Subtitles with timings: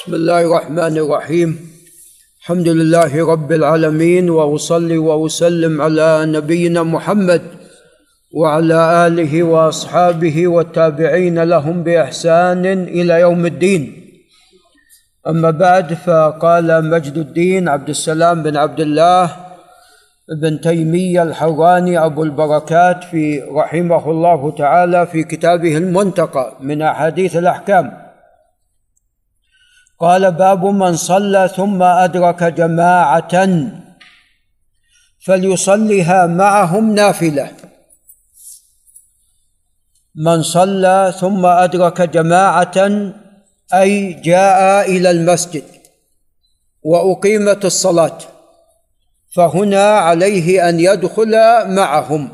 [0.00, 1.50] بسم الله الرحمن الرحيم.
[2.40, 7.42] الحمد لله رب العالمين وأصلي وأسلم على نبينا محمد
[8.32, 13.82] وعلى آله وأصحابه والتابعين لهم بإحسان إلى يوم الدين.
[15.28, 19.36] أما بعد فقال مجد الدين عبد السلام بن عبد الله
[20.40, 28.09] بن تيمية الحراني أبو البركات في رحمه الله تعالى في كتابه المنتقى من أحاديث الأحكام.
[30.00, 33.48] قال باب من صلى ثم أدرك جماعة
[35.26, 37.50] فليصليها معهم نافلة.
[40.14, 42.76] من صلى ثم أدرك جماعة
[43.74, 45.64] أي جاء إلى المسجد
[46.82, 48.18] وأقيمت الصلاة
[49.36, 51.32] فهنا عليه أن يدخل
[51.68, 52.28] معهم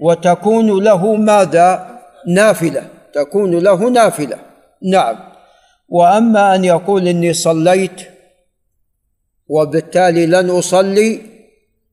[0.00, 4.38] وتكون له ماذا؟ نافلة تكون له نافلة.
[4.82, 5.27] نعم.
[5.88, 8.00] وأما أن يقول إني صليت
[9.48, 11.20] وبالتالي لن أصلي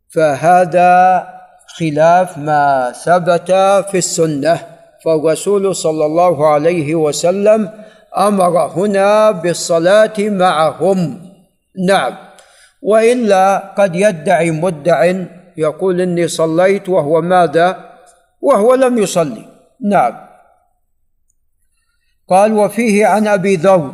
[0.09, 1.23] فهذا
[1.67, 3.52] خلاف ما ثبت
[3.92, 4.59] في السنة.
[5.06, 7.69] فالرسول صلى الله عليه وسلم
[8.17, 11.22] أمر هنا بالصلاة معهم.
[11.88, 12.14] نعم.
[12.81, 15.14] وإلا قد يدعي مدع
[15.58, 17.78] يقول إني صليت وهو ماذا؟
[18.41, 19.45] وهو لم يصلي.
[19.89, 20.34] نعم.
[22.30, 23.94] قال وفيه عن أبي ذر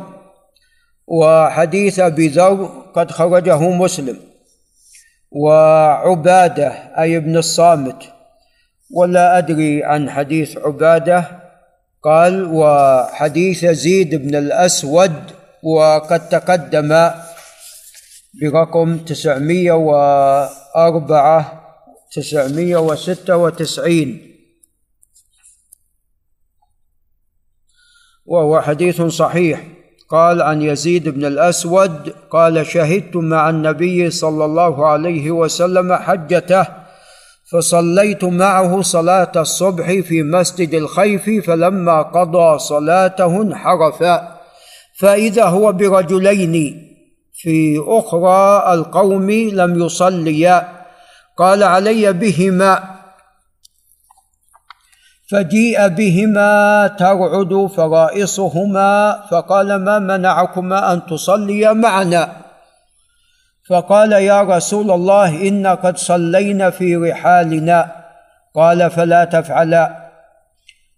[1.06, 4.16] وحديث أبي ذر قد خرجه مسلم
[5.30, 8.02] وعبادة أي ابن الصامت.
[8.94, 11.24] ولا أدري عن حديث عبادة.
[12.02, 15.12] قال وحديث زيد بن الأسود
[15.62, 17.10] وقد تقدم
[18.42, 21.62] برقم 904
[22.12, 24.31] 996
[28.26, 29.62] وهو حديث صحيح.
[30.12, 36.66] قال عن يزيد بن الأسود قال شهدت مع النبي صلى الله عليه وسلم حجته
[37.52, 44.04] فصليت معه صلاة الصبح في مسجد الخيف فلما قضى صلاته انحرف
[44.98, 46.88] فإذا هو برجلين
[47.32, 50.68] في أخرى القوم لم يصليا.
[51.38, 53.01] قال علي بهما
[55.32, 62.32] فجيء بهما ترعد فرائصهما فقال ما منعكما أن تصليا معنا؟
[63.68, 67.92] فقال يا رسول الله إنا قد صلينا في رحالنا.
[68.54, 70.10] قال فلا تفعلا.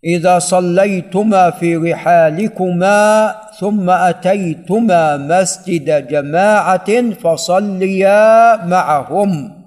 [0.05, 9.63] إذا صليتما في رحالكما ثم أتيتما مسجد جماعة فصليا معهم.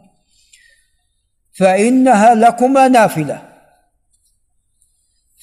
[1.59, 3.46] فإنها لكما نافلة.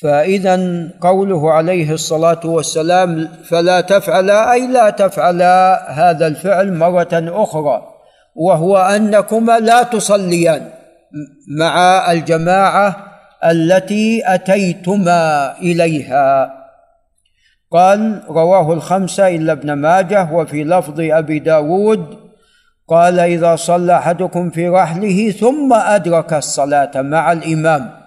[0.04, 5.42] فإذا قوله عليه الصلاة والسلام فلا تفعل أي لا تفعل
[5.88, 7.82] هذا الفعل مرة أخرى
[8.34, 10.70] وهو أنكما لا تصليان
[11.58, 12.96] مع الجماعة
[13.44, 16.52] التي أتيتما إليها.
[17.72, 22.18] قال رواه الخمسة إلا ابن ماجه وفي لفظ أبي داود
[22.88, 28.03] قال إذا صلى أحدكم في رحله ثم أدرك الصلاة مع الإمام.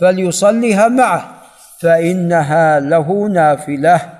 [0.00, 1.42] فليصليها معه
[1.80, 4.12] فإنها له نافلة.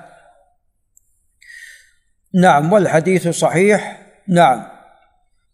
[2.33, 4.01] نعم والحديث صحيح.
[4.27, 4.67] نعم.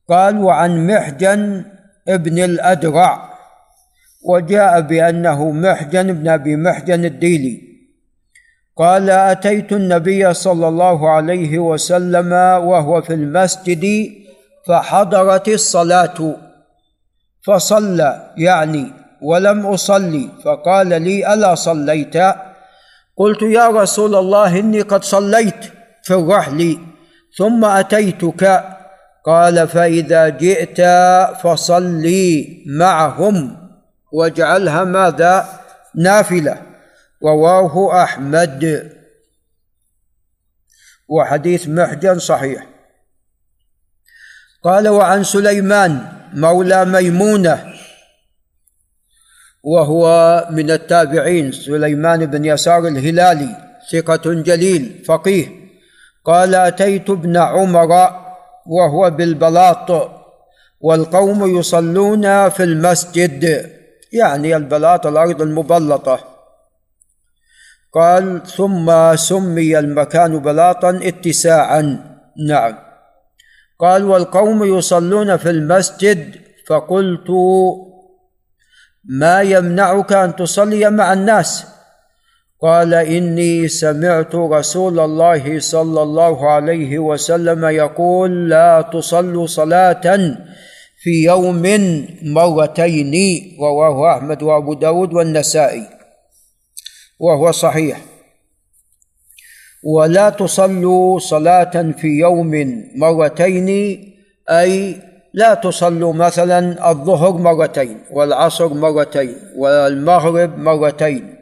[0.09, 1.65] قال وعن محجن
[2.07, 3.37] ابن الأدرع
[4.23, 7.67] وجاء بأنه محجن بن أبي محجن الديلي.
[8.77, 12.31] قال أتيت النبي صلى الله عليه وسلم
[12.67, 14.11] وهو في المسجد
[14.67, 16.35] فحضرت الصلاة
[17.43, 20.29] فصلى يعني ولم أصلي.
[20.45, 22.17] فقال لي ألا صليت؟
[23.17, 25.61] قلت يا رسول الله إني قد صليت
[26.03, 26.77] في الرحل
[27.37, 28.63] ثم أتيتك؟
[29.25, 30.81] قال فإذا جئت
[31.41, 33.57] فصلي معهم
[34.13, 35.45] واجعلها ماذا؟
[35.95, 36.61] نافلة.
[37.23, 38.91] رواه أحمد.
[41.07, 42.67] وحديث محجن صحيح.
[44.63, 47.73] قال وعن سليمان مولى ميمونة
[49.67, 50.07] وهو
[50.51, 53.49] من التابعين سليمان بن يسار الهلالي
[53.91, 55.47] ثقة جليل فقيه.
[56.25, 57.91] قال أتيت ابن عمر
[58.65, 60.11] وهو بالبلاط
[60.81, 63.71] والقوم يصلون في المسجد
[64.13, 66.19] يعني البلاط الأرض المبلطة.
[67.93, 71.81] قال ثم سمي المكان بلاطا اتساعا.
[72.47, 72.75] نعم.
[73.79, 76.35] قال والقوم يصلون في المسجد
[76.67, 77.29] فقلت
[79.07, 81.65] ما يمنعك أن تصلي مع الناس؟
[82.61, 90.35] قال إني سمعت رسول الله صلى الله عليه وسلم يقول لا تصلوا صلاة
[91.03, 91.63] في يوم
[92.21, 93.13] مرتين
[93.59, 95.87] رواه أحمد وأبو داود والنسائي
[97.19, 98.01] وهو صحيح.
[99.83, 102.51] ولا تصلوا صلاة في يوم
[102.95, 103.69] مرتين
[104.49, 105.06] أي
[105.37, 111.35] لا تصلوا مثلا الظهر مرتين والعصر مرتين والمغرب مرتين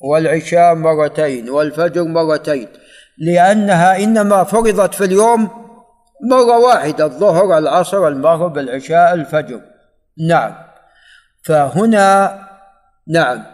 [0.00, 2.68] والعشاء مرتين والفجر مرتين
[3.18, 5.50] لأنها إنما فرضت في اليوم
[6.30, 9.60] مرة واحدة الظهر العصر المغرب العشاء الفجر.
[10.28, 10.54] نعم.
[11.42, 12.38] فهنا
[13.08, 13.44] نعم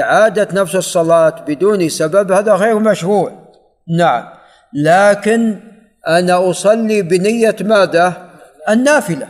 [0.00, 3.32] إعادة نفس الصلاة بدون سبب هذا غير مشروع.
[3.98, 4.24] نعم.
[4.74, 5.60] لكن
[6.08, 8.27] أنا أصلي بنية ماذا؟
[8.68, 9.28] النافلة.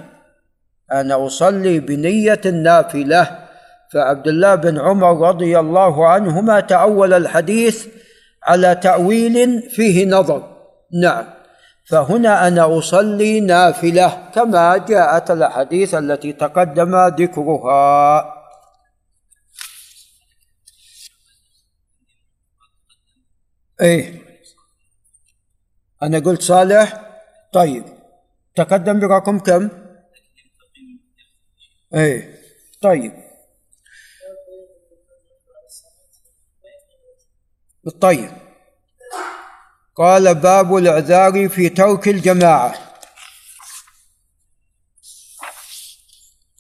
[0.93, 3.49] أنا أصلي بنية النافلة.
[3.93, 7.87] فعبد الله بن عمر رضي الله عنهما تأول الحديث
[8.43, 10.57] على تأويل فيه نظر.
[11.03, 11.25] نعم.
[11.85, 18.35] فهنا أنا أصلي نافلة كما جاءت الأحاديث التي تقدم ذكرها.
[23.81, 24.23] إيه.
[26.03, 27.01] أنا قلت صالح؟
[27.53, 27.98] طيب.
[28.59, 29.71] تقدم برقم كم؟
[31.95, 32.39] إيه.
[32.83, 33.13] طيب.
[38.01, 38.31] طيب.
[39.97, 42.75] قال باب الإعذار في ترك الجماعة.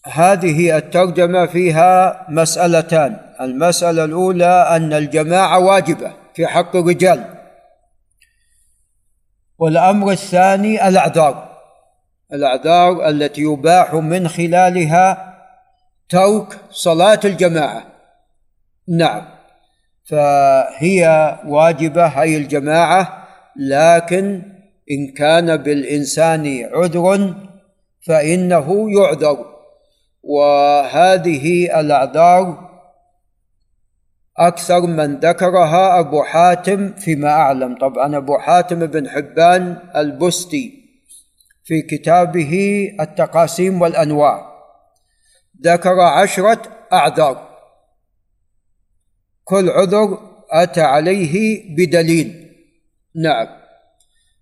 [0.06, 3.34] هذه الترجمة فيها مسألتان.
[3.40, 7.34] المسألة الأولى أن الجماعة واجبة في حق الرجال.
[9.58, 11.47] والأمر الثاني الإعذار.
[12.32, 15.34] الأعذار التي يباح من خلالها
[16.08, 17.82] ترك صلاة الجماعة.
[18.88, 19.25] نعم.
[20.04, 24.42] فهي واجبة هي الجماعة لكن
[24.90, 27.34] إن كان بالإنسان عذر
[28.06, 29.46] فإنه يعذر.
[30.22, 32.69] وهذه الأعذار
[34.38, 37.78] أكثر من ذكرها أبو حاتم فيما أعلم.
[37.78, 40.77] طبعا أبو حاتم بن حبان البستي.
[41.69, 42.55] في كتابه
[43.00, 44.53] التقاسيم والأنواع.
[45.65, 46.62] ذكر عشرة
[46.93, 47.49] أعذار.
[49.44, 50.19] كل عذر
[50.50, 52.55] أتى عليه بدليل.
[53.17, 53.47] نعم.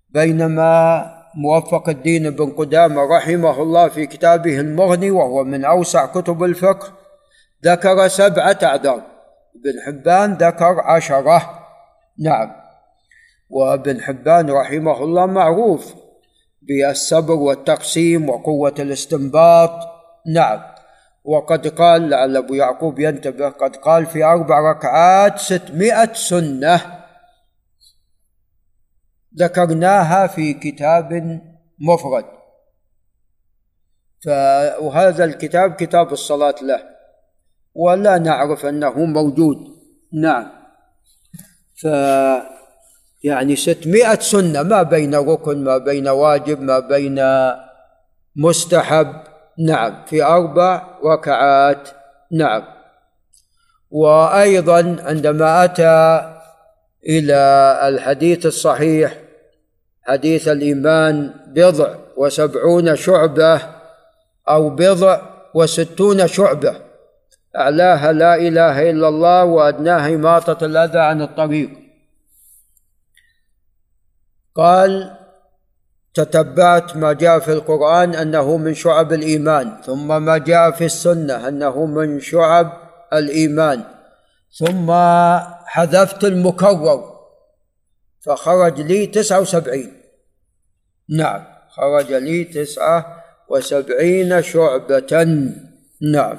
[0.08, 6.92] بينما موفق الدين بن قدامة رحمه الله في كتابه المغني وهو من أوسع كتب الفقه
[7.64, 9.02] ذكر سبعة أعذار.
[9.56, 11.66] ابن حبان ذكر عشرة.
[12.18, 12.52] نعم.
[13.50, 16.05] وابن حبان رحمه الله معروف
[16.68, 19.70] بالصبر والتقسيم وقوة الاستنباط.
[20.34, 20.60] نعم.
[21.24, 27.04] وقد قال لعل أبو يعقوب ينتبه قد قال في أربع ركعات ستمائة سنة
[29.38, 31.40] ذكرناها في كتاب
[31.78, 32.24] مفرد.
[34.80, 36.82] وهذا الكتاب كتاب الصلاة له
[37.74, 39.56] ولا نعرف أنه موجود.
[40.12, 40.52] نعم.
[41.76, 41.86] ف
[43.24, 47.22] يعني ستمائة سنة ما بين ركن ما بين واجب ما بين
[48.36, 49.12] مستحب.
[49.58, 51.88] نعم في أربع ركعات.
[52.32, 52.62] نعم.
[53.90, 56.32] وأيضا عندما أتى
[57.08, 57.40] إلى
[57.88, 59.18] الحديث الصحيح
[60.02, 63.62] حديث الإيمان بضع وسبعون شعبة
[64.48, 65.20] أو بضع
[65.54, 66.76] وستون شعبة
[67.56, 71.85] أعلاها لا إله إلا الله وأدناها إماطة الأذى عن الطريق.
[74.56, 75.16] قال
[76.14, 81.86] تتبعت ما جاء في القرآن أنه من شعب الإيمان ثم ما جاء في السنة أنه
[81.86, 82.72] من شعب
[83.12, 83.84] الإيمان
[84.58, 84.92] ثم
[85.66, 87.16] حذفت المكرر
[88.20, 89.92] فخرج لي تسعة وسبعين.
[91.08, 95.12] نعم خرج لي تسعة وسبعين شعبة.
[96.12, 96.38] نعم.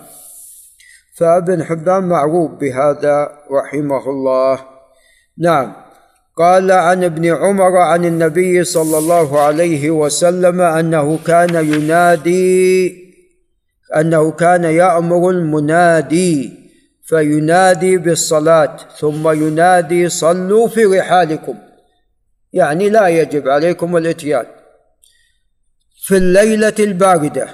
[1.18, 4.60] فابن حبان معروف بهذا رحمه الله.
[5.38, 5.87] نعم.
[6.38, 13.08] قال عن ابن عمر عن النبي صلى الله عليه وسلم أنه كان ينادي
[13.96, 16.52] أنه كان يأمر المنادي
[17.04, 21.56] فينادي بالصلاة ثم ينادي صلوا في رحالكم.
[22.54, 24.46] يعني لا يجب عليكم الاتيان.
[26.04, 27.48] في الليلة الباردة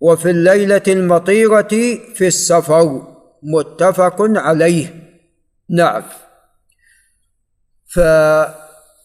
[0.00, 3.02] وفي الليلة المطيرة في السفر
[3.42, 4.86] متفق عليه.
[5.70, 6.02] نعم.
[7.96, 8.00] ف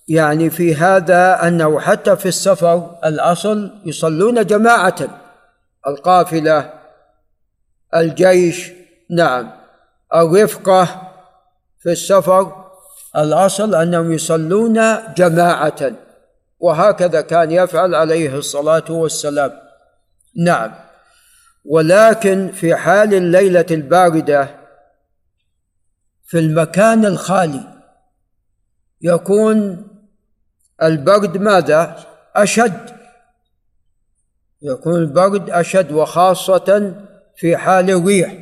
[0.07, 4.95] يعني في هذا أنه حتى في السفر الأصل يصلون جماعة.
[5.88, 6.74] القافلة
[7.95, 8.71] الجيش
[9.10, 9.51] نعم.
[10.15, 11.12] الرفقة
[11.79, 12.65] في السفر
[13.17, 14.79] الأصل أنهم يصلون
[15.17, 15.91] جماعة.
[16.60, 19.51] وهكذا كان يفعل عليه الصلاة والسلام.
[20.45, 20.71] نعم.
[21.65, 24.50] ولكن في حال الليلة الباردة
[26.25, 27.70] في المكان الخالي
[29.01, 29.88] يكون
[30.84, 31.96] البرد ماذا؟
[32.36, 32.89] أشد.
[34.62, 36.96] يكون البرد أشد وخاصة
[37.36, 38.34] في حال الريح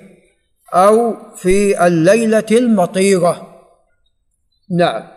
[0.73, 3.49] أو في الليلة المطيرة.
[4.77, 5.07] نعم.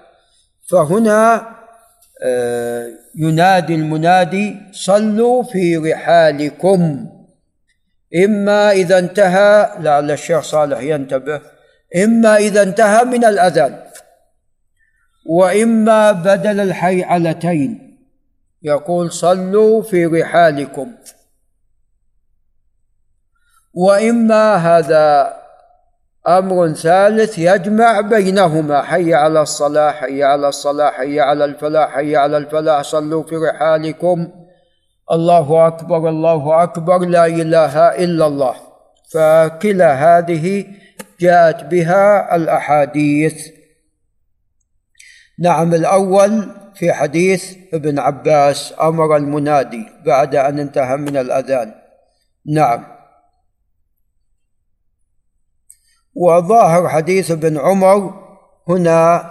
[0.70, 1.52] فهنا
[2.24, 7.08] آه، ينادي المنادي صلوا في رحالكم.
[8.24, 11.40] إما إذا انتهى لعل الشيخ صالح ينتبه
[11.96, 13.91] إما إذا انتهى من الأذان.
[15.26, 17.98] وإما بدل الحيعلتين.
[18.62, 20.92] يقول صلوا في رحالكم.
[23.74, 25.36] وإما هذا
[26.28, 28.82] أمر ثالث يجمع بينهما.
[28.82, 34.28] حي على الصلاة حي على الصلاة حي على الفلاح حي على الفلاح صلوا في رحالكم.
[35.12, 38.54] الله أكبر الله أكبر لا إله إلا الله.
[39.10, 40.66] فكلا هذه
[41.20, 43.61] جاءت بها الأحاديث.
[45.38, 51.74] نعم الأول في حديث ابن عباس أمر المنادي بعد أن انتهى من الأذان.
[52.46, 52.84] نعم.
[56.14, 58.22] وظاهر حديث ابن عمر
[58.68, 59.30] هنا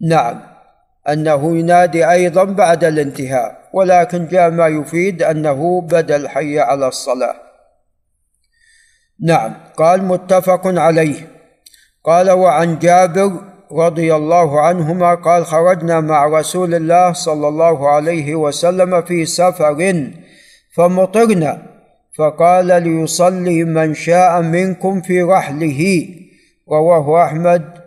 [0.00, 0.40] نعم
[1.08, 7.36] أنه ينادي أيضا بعد الانتهاء ولكن جاء ما يفيد أنه بدل حي على الصلاة.
[9.20, 11.40] نعم قال متفق عليه.
[12.04, 19.02] قال وعن جابر رضي الله عنهما قال خرجنا مع رسول الله صلى الله عليه وسلم
[19.02, 20.10] في سفر
[20.74, 21.70] فمطرنا
[22.18, 26.08] فقال ليصلي من شاء منكم في رحله
[26.68, 27.80] رواه أحمد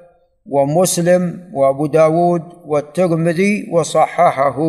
[0.45, 4.59] ومسلم وأبو داود والترمذي وصححه.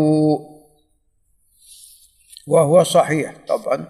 [2.47, 3.85] وهو صحيح طبعا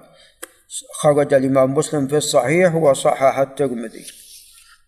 [0.92, 4.23] خرج الإمام مسلم في الصحيح وصحح الترمذي.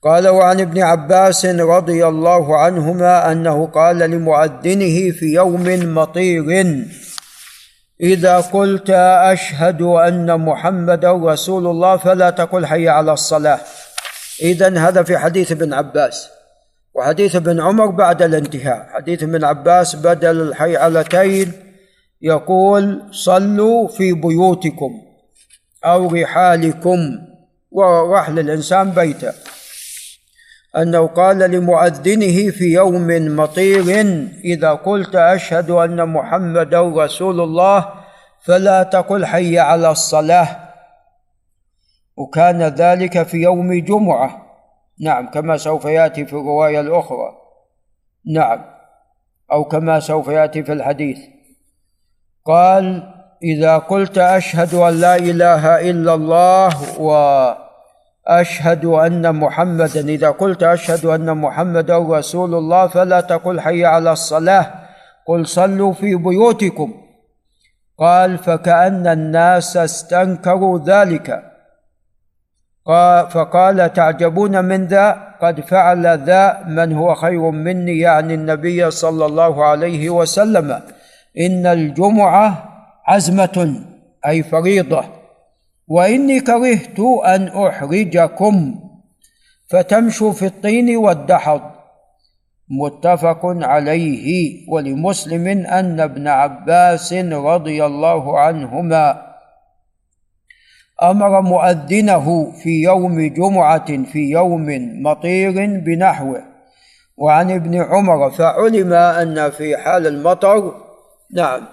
[0.06, 6.44] قال وعن ابن عباس رضي الله عنهما أنه قال لمؤذنه في يوم مطير
[8.00, 8.90] إذا قلت
[9.34, 13.60] أشهد أن محمدا رسول الله فلا تقل حي على الصلاة.
[14.42, 16.28] اذا هذا في حديث ابن عباس
[16.94, 18.86] وحديث ابن عمر بعد الانتهاء.
[18.94, 21.52] حديث ابن عباس بدل الحي علتين
[22.22, 24.92] يقول صلوا في بيوتكم
[25.84, 26.98] أو رحالكم
[27.70, 29.32] ورحل الإنسان بيته.
[30.76, 33.85] أنه قال لمؤذنه في يوم مطير
[34.44, 37.92] إذا قلت أشهد أن محمدا رسول الله
[38.44, 40.49] فلا تقل حي على الصلاة.
[42.16, 44.46] وكان ذلك في يوم جمعة.
[45.00, 47.32] نعم كما سوف يأتي في الرواية الأخرى.
[48.35, 48.64] نعم
[49.52, 51.18] أو كما سوف يأتي في الحديث.
[52.44, 57.12] قال إذا قلت أشهد أن لا إله إلا الله و
[58.28, 64.66] أشهد أن محمدا إذا قلت أشهد أن محمدا رسول الله فلا تقل حي على الصلاة.
[65.26, 66.95] قل صلوا في بيوتكم.
[67.99, 71.42] قال فكأن الناس استنكروا ذلك.
[73.30, 79.64] فقال تعجبون من ذا؟ قد فعل ذا من هو خير مني يعني النبي صلى الله
[79.64, 80.80] عليه وسلم.
[81.40, 82.68] إن الجمعة
[83.06, 83.83] عزمة
[84.26, 85.15] أي فريضة.
[85.88, 88.81] وإني كرهت أن أحرجكم.
[89.71, 91.61] فتمشوا في الطين والدحض.
[92.69, 94.57] متفق عليه.
[94.71, 99.26] ولمسلم أن ابن عباس رضي الله عنهما
[101.02, 104.66] أمر مؤذنه في يوم جمعة في يوم
[105.02, 106.43] مطير بنحوه.
[107.16, 110.75] وعن ابن عمر فعلم أن في حال المطر
[111.35, 111.66] نعم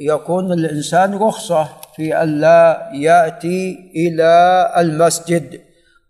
[0.00, 1.81] يكون الإنسان رخصة.
[1.96, 5.60] في أن لا يأتي إلى المسجد.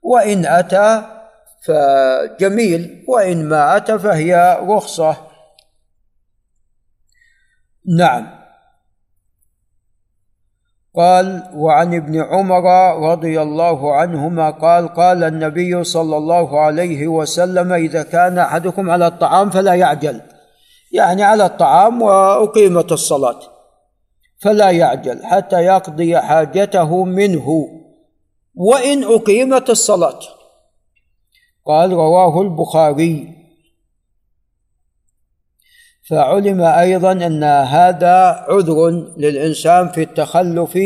[0.03, 1.03] وإن أتى
[1.63, 5.17] فجميل وإن ما أتى فهي رخصة.
[7.97, 8.43] نعم.
[10.97, 12.65] قال وعن ابن عمر
[13.11, 19.51] رضي الله عنهما قال قال النبي صلى الله عليه وسلم إذا كان أحدكم على الطعام
[19.51, 20.21] فلا يعجل.
[20.93, 23.52] يعني على الطعام وأقيمت الصلاة.
[24.43, 27.69] فلا يعجل حتى يقضي حاجته منه.
[28.55, 30.21] وإن أقيمت الصلاة.
[31.67, 33.29] قال رواه البخاري.
[36.11, 40.79] فعلم أيضا أن هذا عذر للإنسان في التخلف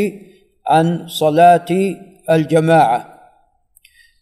[0.66, 1.66] عن صلاة
[2.30, 3.16] الجماعة.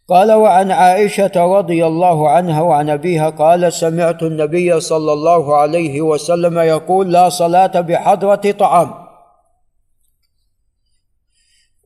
[0.09, 6.59] قال وعن عائشة رضي الله عنها وعن أبيها قال سمعت النبي صلى الله عليه وسلم
[6.59, 9.04] يقول لا صلاة بحضرة طعام.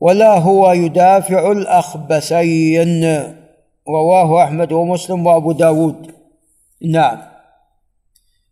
[0.01, 3.03] ولا هو يدافع الأخبثين.
[3.89, 6.11] رواه أحمد ومسلم وأبو داود.
[6.91, 7.17] نعم.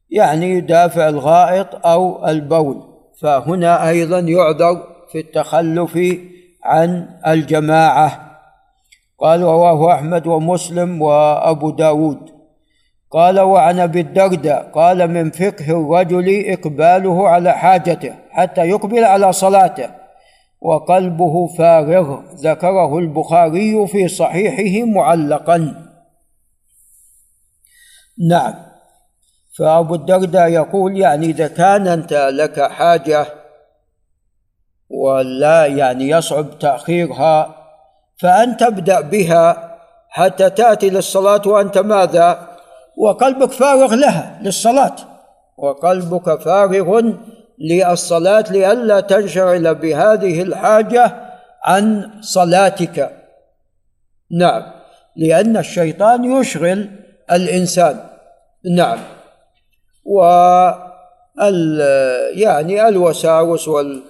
[0.10, 2.84] يعني يدافع الغائط أو البول.
[3.22, 6.00] فهنا أيضا يعذر في التخلف
[6.64, 8.40] عن الجماعة.
[9.20, 12.30] قال رواه أحمد ومسلم وأبو داود.
[13.12, 14.72] قال وعن أبي الدرداء.
[14.76, 20.07] قال من فقه الرجل إقباله على حاجته حتى يقبل على صلاته.
[20.62, 22.20] وقلبه فارغ.
[22.36, 25.88] ذكره البخاري في صحيحه معلقا.
[28.30, 28.54] نعم.
[29.58, 33.28] فأبو الدرداء يقول يعني إذا كان أنت لك حاجة
[34.90, 37.56] ولا يعني يصعب تأخيرها
[38.20, 39.78] فأن تبدأ بها
[40.10, 42.58] حتى تأتي للصلاة وأنت ماذا؟
[42.98, 44.96] وقلبك فارغ لها للصلاة.
[45.58, 47.14] وقلبك فارغ
[47.60, 51.16] للصلاة لئلا تنشغل بهذه الحاجة
[51.64, 53.12] عن صلاتك.
[54.32, 54.64] نعم
[55.16, 56.90] لأن الشيطان يشغل
[57.32, 58.00] الإنسان.
[58.76, 59.00] نعم.
[60.06, 60.22] و
[62.34, 64.04] يعني الوساوس وال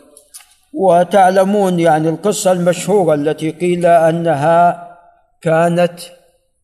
[0.74, 4.88] وتعلمون يعني القصة المشهورة التي قيل أنها
[5.42, 6.00] كانت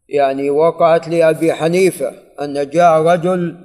[0.09, 2.11] يعني وقعت لأبي حنيفة
[2.41, 3.55] أن جاء رجل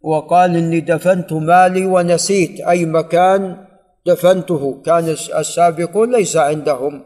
[0.00, 3.66] وقال إني دفنت مالي ونسيت أي مكان
[4.06, 4.82] دفنته.
[4.82, 7.04] كان السابقون ليس عندهم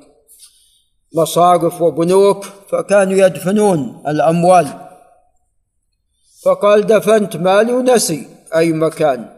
[1.15, 4.69] مصارف وبنوك فكانوا يدفنون الأموال.
[6.45, 9.29] فقال دفنت مالي ونسي أي مكان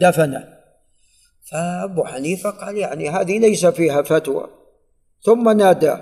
[0.00, 0.56] دفنه.
[1.50, 4.48] فأبو حنيفة قال يعني هذه ليس فيها فتوى.
[5.22, 5.96] ثم نادى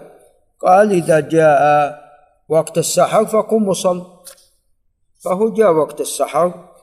[0.61, 1.95] قال إذا جاء
[2.49, 4.07] وقت السحر فقم وصل.
[5.25, 6.74] فهو جاء وقت السحر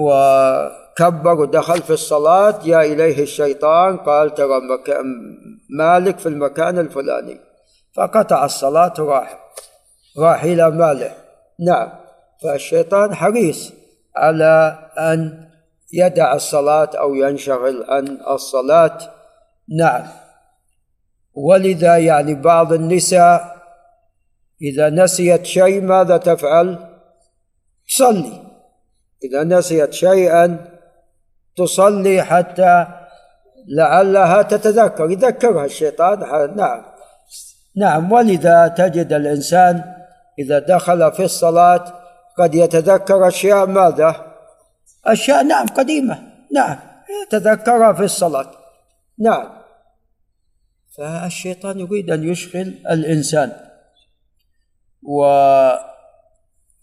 [0.00, 4.60] وكبر ودخل في الصلاة جاء إليه الشيطان قال ترى
[5.70, 7.40] مالك في المكان الفلاني.
[7.96, 9.38] فقطع الصلاة وراح
[10.18, 11.12] راح إلى ماله.
[11.66, 11.88] نعم.
[12.42, 13.72] فالشيطان حريص
[14.16, 15.48] على أن
[15.92, 18.98] يدع الصلاة أو ينشغل عن الصلاة.
[19.78, 20.06] نعم.
[21.34, 23.56] ولذا يعني بعض النساء
[24.62, 26.78] إذا نسيت شيء ماذا تفعل؟
[27.88, 28.49] تصلي.
[29.24, 30.66] إذا نسيت شيئا
[31.56, 32.86] تصلي حتى
[33.68, 35.10] لعلها تتذكر.
[35.10, 36.18] يذكرها الشيطان.
[36.56, 36.82] نعم.
[37.76, 38.12] نعم.
[38.12, 39.94] ولذا تجد الإنسان
[40.38, 41.84] إذا دخل في الصلاة
[42.38, 44.34] قد يتذكر أشياء ماذا؟
[45.04, 46.18] أشياء نعم قديمة.
[46.54, 46.78] نعم.
[47.22, 48.50] يتذكرها في الصلاة.
[49.18, 49.48] نعم.
[50.96, 53.52] فالشيطان يريد أن يشغل الإنسان.
[55.02, 55.24] و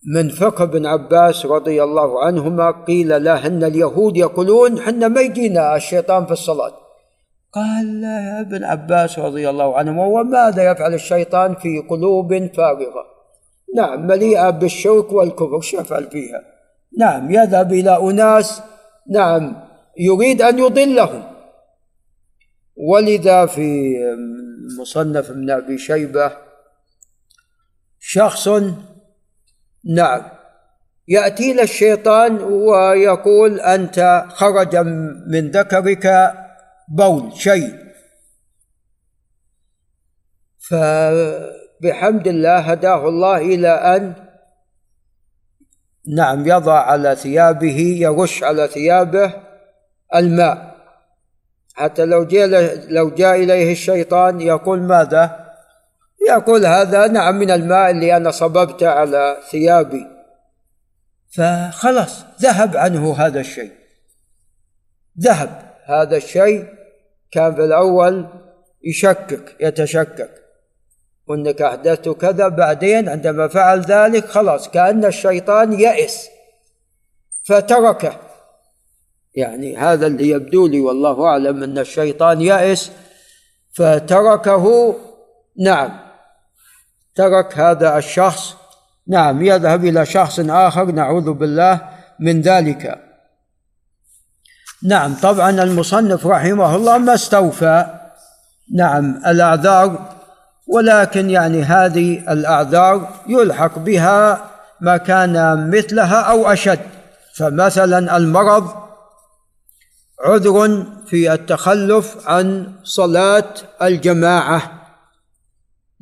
[0.06, 5.76] من فقه ابن عباس رضي الله عنهما قيل له ان اليهود يقولون حنا ما يجينا
[5.76, 6.74] الشيطان في الصلاة.
[7.54, 8.06] قال
[8.40, 13.06] ابن عباس رضي الله عنهما وماذا يفعل الشيطان في قلوب فارغة؟
[13.76, 16.42] نعم مليئة بالشوك والكفر يفعل فيها؟
[16.98, 18.62] نعم يذهب إلى أناس
[19.10, 19.56] نعم
[19.98, 21.24] يريد أن يضلهم.
[22.76, 23.96] ولذا في
[24.80, 26.32] مصنف ابن أبي شيبة
[28.00, 28.50] شخص
[29.96, 30.22] نعم.
[31.08, 34.76] يأتي له الشيطان ويقول أنت خرج
[35.28, 36.34] من ذكرك
[36.88, 37.88] بول شيء.
[40.70, 44.14] فبحمد الله هداه الله إلى أن
[46.16, 49.34] نعم يضع على ثيابه يرش على ثيابه
[50.16, 50.78] الماء.
[51.74, 52.48] حتى لو جاء
[52.90, 55.47] لو جاء إليه الشيطان يقول ماذا؟
[56.28, 60.06] يقول هذا نعم من الماء اللي أنا صببته على ثيابي.
[61.38, 63.72] فخلاص ذهب عنه هذا الشيء.
[65.20, 66.66] ذهب هذا الشيء
[67.32, 68.28] كان في الأول
[68.84, 70.32] يشكك يتشكك.
[71.28, 76.28] وانك أحدثت كذا بعدين عندما فعل ذلك خلاص كأن الشيطان يئس
[77.44, 78.20] فتركه.
[79.36, 82.92] يعني هذا اللي يبدو لي والله أعلم أن الشيطان يئس
[83.74, 84.96] فتركه
[85.60, 86.07] نعم.
[87.18, 88.56] ترك هذا الشخص.
[89.08, 91.82] نعم يذهب إلى شخص آخر نعوذ بالله
[92.20, 93.04] من ذلك.
[94.84, 97.86] نعم طبعا المصنف رحمه الله ما استوفى.
[98.76, 100.16] نعم الأعذار
[100.68, 104.42] ولكن يعني هذه الأعذار يلحق بها
[104.82, 106.80] ما كان مثلها أو أشد.
[107.36, 108.72] فمثلا المرض
[110.26, 114.62] عذر في التخلف عن صلاة الجماعة.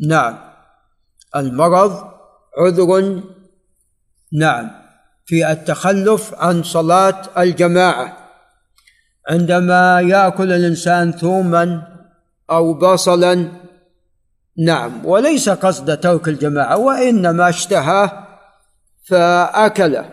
[0.08, 0.55] نعم.
[1.36, 2.04] المرض
[2.58, 3.22] عذر.
[4.34, 4.72] نعم
[5.26, 8.18] في التخلف عن صلاة الجماعة.
[9.30, 11.82] عندما يأكل الإنسان ثوما
[12.50, 13.52] أو بصلا
[14.66, 18.28] نعم وليس قصد ترك الجماعة وإنما اشتهاه
[19.10, 20.10] فأكله.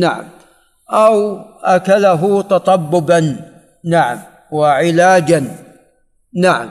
[0.00, 0.24] نعم
[0.90, 3.36] أو أكله تطببا
[3.84, 4.20] نعم
[4.52, 5.56] وعلاجا.
[6.34, 6.70] نعم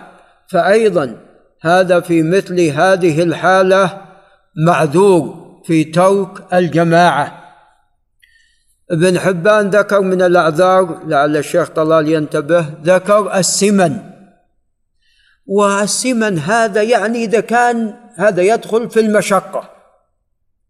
[0.51, 1.22] فأيضا
[1.63, 4.01] هذا في مثل هذه الحالة
[4.65, 7.43] معذور في ترك الجماعة.
[8.91, 13.99] ابن حبان ذكر من الأعذار لعل الشيخ طلال ينتبه ذكر السمن.
[15.45, 19.69] والسمن هذا يعني إذا كان هذا يدخل في المشقة.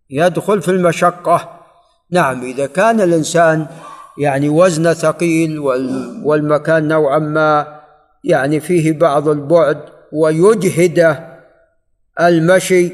[0.10, 1.60] يدخل في المشقة.
[2.12, 3.68] نعم إذا كان الإنسان
[4.18, 5.60] يعني وزنه ثقيل
[6.24, 7.80] والمكان نوعا ما
[8.24, 11.18] يعني فيه بعض البعد ويجهد
[12.20, 12.94] المشي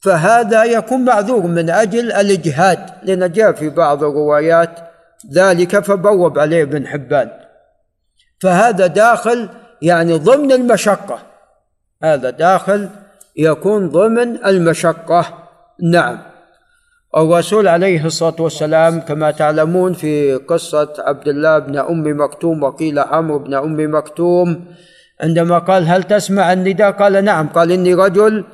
[0.00, 4.70] فهذا يكون معذور من أجل الإجهاد لأن جاء في بعض الروايات
[5.32, 7.30] ذلك فبوب عليه ابن حبان.
[8.42, 9.48] فهذا داخل
[9.82, 11.18] يعني ضمن المشقة.
[12.02, 12.88] هذا داخل
[13.36, 15.48] يكون ضمن المشقة.
[15.82, 16.18] نعم.
[17.16, 23.38] الرسول عليه الصلاة والسلام كما تعلمون في قصة عبد الله بن أم مكتوم وقيل عمرو
[23.38, 24.64] بن أم مكتوم
[25.22, 27.48] عندما قال هل تسمع النداء؟ قال نعم.
[27.48, 28.44] قال إني رجل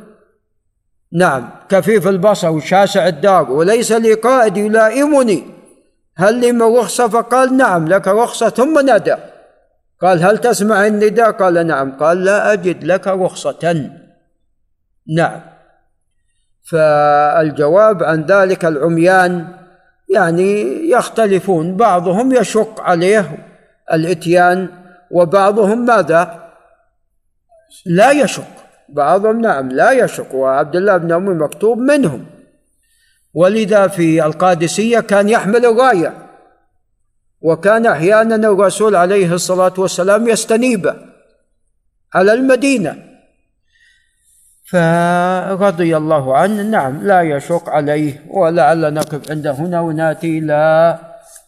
[1.13, 5.45] نعم كفيف البصر وشاسع الدار وليس لي قائد يلائمني.
[6.17, 9.15] هل لي من رخصة؟ فقال نعم لك رخصة ثم نادى
[10.01, 11.93] قال هل تسمع النداء؟ قال نعم.
[11.93, 13.91] قال لا أجد لك رخصة.
[15.17, 15.41] نعم.
[16.71, 19.49] فالجواب عن ذلك العميان
[20.15, 23.39] يعني يختلفون بعضهم يشق عليه
[23.93, 24.69] الإتيان
[25.11, 26.46] وبعضهم ماذا؟
[27.87, 28.49] لا يشق.
[28.89, 30.35] بعضهم نعم لا يشق.
[30.35, 32.27] وعبد الله بن أم مكتوب منهم.
[33.35, 36.13] ولذا في القادسية كان يحمل الراية
[37.41, 40.95] وكان أحيانا الرسول عليه الصلاة والسلام يستنيبه
[42.15, 42.97] على المدينة.
[44.65, 48.27] فرضي الله عنه نعم لا يشق عليه.
[48.31, 50.99] ولعل نقف عند هنا ونأتي إلى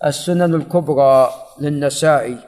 [0.04, 2.48] السنن الكبرى للنسائي.